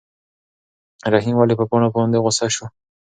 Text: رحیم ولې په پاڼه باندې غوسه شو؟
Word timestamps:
رحیم 1.13 1.35
ولې 1.37 1.55
په 1.59 1.65
پاڼه 1.69 1.87
باندې 1.95 2.21
غوسه 2.23 2.47
شو؟ 2.55 2.65